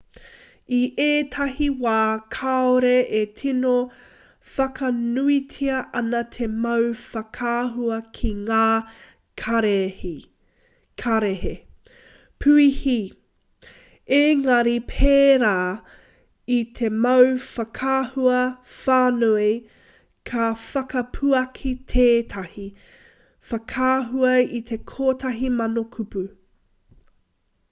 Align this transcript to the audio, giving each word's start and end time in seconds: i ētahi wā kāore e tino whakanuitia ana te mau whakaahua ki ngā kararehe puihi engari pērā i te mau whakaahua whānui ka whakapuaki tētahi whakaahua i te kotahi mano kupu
i 0.75 0.77
ētahi 1.03 1.65
wā 1.81 1.95
kāore 2.35 2.93
e 3.17 3.19
tino 3.39 3.73
whakanuitia 4.53 5.81
ana 5.99 6.21
te 6.35 6.45
mau 6.63 6.87
whakaahua 7.01 7.97
ki 8.19 8.31
ngā 8.47 8.61
kararehe 9.41 11.51
puihi 12.45 12.95
engari 14.21 14.73
pērā 14.95 15.51
i 16.57 16.57
te 16.79 16.89
mau 17.05 17.27
whakaahua 17.51 18.39
whānui 18.79 19.51
ka 20.31 20.47
whakapuaki 20.63 21.75
tētahi 21.95 22.65
whakaahua 23.53 24.33
i 24.61 24.63
te 24.71 24.79
kotahi 24.95 25.53
mano 25.61 25.85
kupu 25.99 26.23